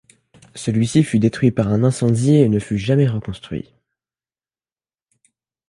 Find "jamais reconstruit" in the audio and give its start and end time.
2.79-3.71